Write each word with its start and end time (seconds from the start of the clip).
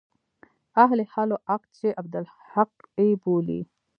اهل 0.83 0.99
حل 1.11 1.29
و 1.33 1.37
عقد 1.51 1.67
چې 1.79 1.87
عبدالحق 2.01 2.71
يې 2.99 3.07
بولي. 3.21 3.61